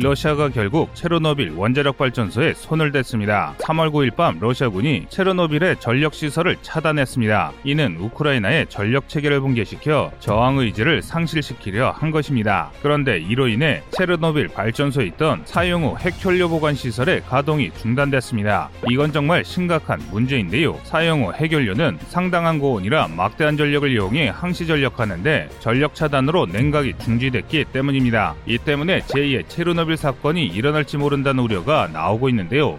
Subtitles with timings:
[0.00, 3.56] 러시아가 결국 체르노빌 원자력 발전소에 손을 댔습니다.
[3.58, 7.52] 3월 9일 밤 러시아군이 체르노빌의 전력 시설을 차단했습니다.
[7.64, 12.70] 이는 우크라이나의 전력 체계를 붕괴시켜 저항 의지를 상실시키려 한 것입니다.
[12.80, 18.70] 그런데 이로 인해 체르노빌 발전소에 있던 사용 후 핵연료 보관 시설의 가동이 중단됐습니다.
[18.88, 20.78] 이건 정말 심각한 문제인데요.
[20.84, 28.36] 사용 후 핵연료는 상당한 고온이라 막대한 전력을 이용해 항시 전력하는데 전력 차단으로 냉각이 중지됐기 때문입니다.
[28.46, 32.78] 이 때문에 제2의 체르노빌 사건이 일어날지 모른다는 우려가 나오고 있는데요.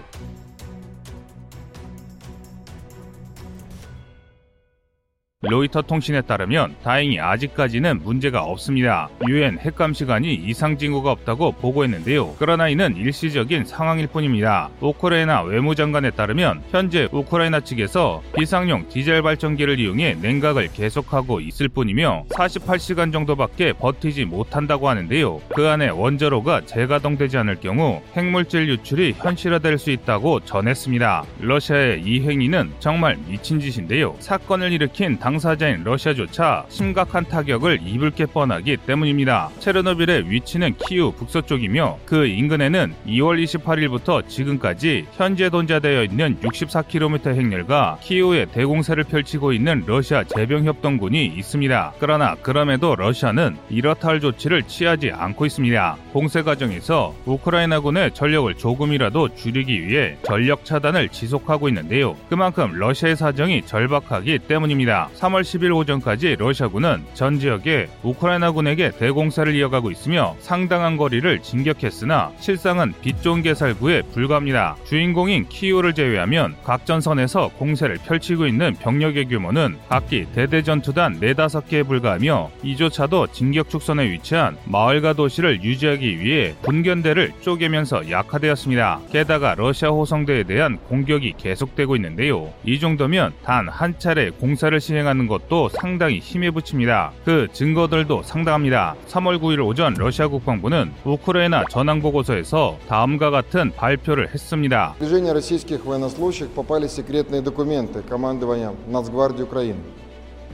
[5.44, 9.08] 로이터 통신에 따르면 다행히 아직까지는 문제가 없습니다.
[9.30, 12.36] 유엔 핵감 시간이 이상 징후가 없다고 보고했는데요.
[12.38, 14.70] 그러나 이는 일시적인 상황일 뿐입니다.
[14.82, 23.14] 우크라이나 외무장관에 따르면 현재 우크라이나 측에서 비상용 디젤 발전기를 이용해 냉각을 계속하고 있을 뿐이며 48시간
[23.14, 25.40] 정도밖에 버티지 못한다고 하는데요.
[25.56, 31.24] 그 안에 원자로가 재가동되지 않을 경우 핵물질 유출이 현실화될 수 있다고 전했습니다.
[31.40, 34.18] 러시아의 이 행위는 정말 미친 짓인데요.
[34.20, 39.50] 사건을 일으킨 당 사자인 러시아조차 심각한 타격을 입을 게 뻔하기 때문입니다.
[39.60, 48.48] 체르노빌의 위치는 키우 북서쪽이며 그 인근에는 2월 28일부터 지금까지 현재 돈자되어 있는 64km 핵열과 키우의
[48.52, 51.94] 대공세를 펼치고 있는 러시아 제병협동군이 있습니다.
[52.00, 55.98] 그러나 그럼에도 러시아는 이렇다 할 조치를 취하지 않고 있습니다.
[56.14, 62.16] 공세 과정에서 우크라이나군의 전력을 조금이라도 줄이기 위해 전력 차단을 지속하고 있는데요.
[62.30, 65.10] 그만큼 러시아의 사정이 절박하기 때문입니다.
[65.20, 73.22] 3월 10일 오전까지 러시아군은 전 지역에 우크라이나군에게 대공사를 이어가고 있으며 상당한 거리를 진격했으나 실상은 빛
[73.22, 74.78] 좋은 개살구에 불과합니다.
[74.86, 82.52] 주인공인 키우를 제외하면 각 전선에서 공세를 펼치고 있는 병력의 규모는 각기 대대전투단 4, 5개에 불과하며
[82.64, 89.02] 이조차도 진격 축선에 위치한 마을과 도시를 유지하기 위해 분견대를 쪼개면서 약화되었습니다.
[89.12, 92.54] 게다가 러시아 호성대에 대한 공격이 계속되고 있는데요.
[92.64, 97.13] 이 정도면 단 한 차례 공사를 시행 하는 것도 상당히 힘에 붙입니다.
[97.25, 98.95] 그 증거들도 상당합니다.
[99.09, 104.95] 3월 9일 오전 러시아 국방부는 우크라이나 전황 보고서에서 다음과 같은 발표를 했습니다.
[104.99, 109.81] движения российских военнослужащих попали секретные документы командования Нацгвардии Украины.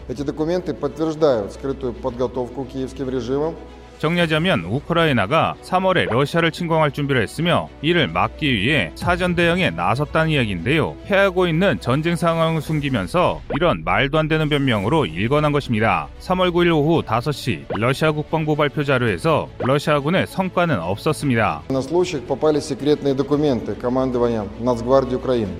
[0.09, 3.57] Эти документы подтверждают скрытую подготовку киевским режимом
[4.01, 10.97] 정리하자면 우크라이나가 3월에 러시아를 침공할 준비를 했으며 이를 막기 위해 사전 대응에 나섰다는 이야기인데요.
[11.05, 16.09] 패하고 있는 전쟁 상황을 숨기면서 이런 말도 안 되는 변명으로 일관한 것입니다.
[16.21, 21.65] 3월 9일 오후 5시 러시아 국방부 발표 자료에서 러시아군의 성과는 없었습니다.
[21.69, 25.53] военнослужащих попали секретные документы командования Нацгвардии Украины.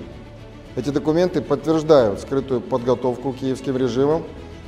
[0.75, 4.23] Эти документы подтверждают скрытую подготовку киевским режимом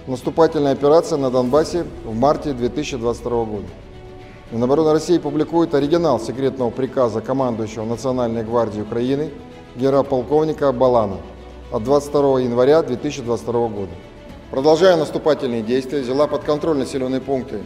[0.08, 3.66] наступательной операции на Донбассе в марте 2022 года.
[4.50, 9.30] Минобороны России публикует оригинал секретного приказа командующего Национальной гвардии Украины
[9.76, 11.18] генерал-полковника Балана
[11.70, 13.92] от 22 января 2022 года.
[14.50, 17.58] Продолжая наступательные действия, взяла под контроль населенные пункты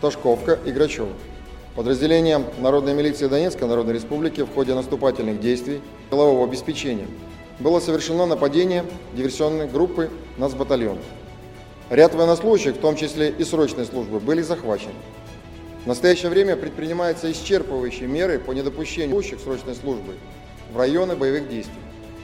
[0.00, 1.12] Ташковка и Грачево.
[1.76, 5.80] Подразделением Народной милиции Донецкой Народной Республики в ходе наступательных действий
[6.10, 7.06] силового обеспечения
[7.60, 8.84] было совершено нападение
[9.14, 10.98] диверсионной группы нацбатальона.
[11.90, 14.94] Ряд военнослужащих, в том числе и срочной службы, были захвачены.
[15.84, 20.14] В настоящее время предпринимаются исчерпывающие меры по недопущению служащих срочной службы
[20.72, 21.74] в районы боевых действий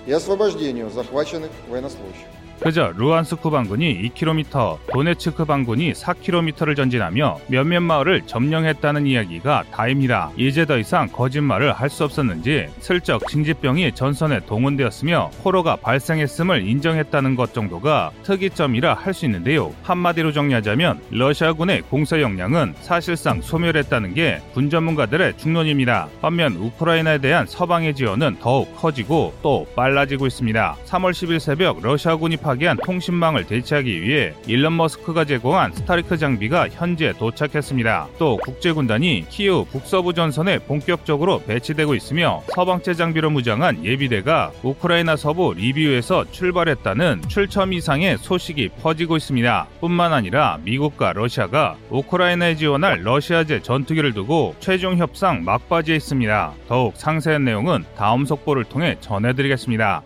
[0.06, 2.26] и освобождению захваченных военнослужащих.
[2.62, 10.31] 그저 루안스크 반군이 2km, 도네츠크 반군이 4km를 전진하며 몇몇 마을을 점령했다는 이야기가 다입니다.
[10.37, 17.53] 이제 더 이상 거짓말을 할 수 없었는지 슬쩍 징집병이 전선에 동원되었으며 포로가 발생했음을 인정했다는 것
[17.53, 19.72] 정도가 특이점이라 할 수 있는데요.
[19.82, 26.09] 한마디로 정리하자면 러시아군의 공세 역량은 사실상 소멸했다는 게 군 전문가들의 중론입니다.
[26.21, 30.77] 반면 우크라이나에 대한 서방의 지원은 더욱 커지고 또 빨라지고 있습니다.
[30.87, 38.09] 3월 10일 새벽 러시아군이 파괴한 통신망을 대체하기 위해 일론 머스크가 제공한 스타링크 장비가 현재 도착했습니다.
[38.19, 46.30] 또 국제군단이 키우 북서부 전선에 본격적으로 배치되고 있으며 서방제 장비로 무장한 예비대가 우크라이나 서부 리비우에서
[46.33, 49.66] 출발했다는 출처 미상의 소식이 퍼지고 있습니다.
[49.80, 56.53] 뿐만 아니라 미국과 러시아가 우크라이나에 지원할 러시아제 전투기를 두고 최종 협상 막바지에 있습니다.
[56.69, 60.03] 더욱 상세한 내용은 다음 속보를 통해 전해드리겠습니다.